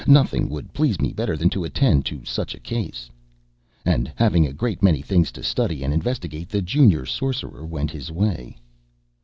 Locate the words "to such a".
2.07-2.59